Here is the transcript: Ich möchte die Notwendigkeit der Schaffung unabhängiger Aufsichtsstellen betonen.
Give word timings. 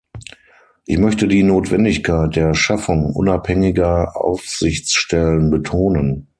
Ich 0.87 0.97
möchte 0.97 1.27
die 1.27 1.43
Notwendigkeit 1.43 2.35
der 2.35 2.55
Schaffung 2.55 3.13
unabhängiger 3.13 4.17
Aufsichtsstellen 4.19 5.51
betonen. 5.51 6.27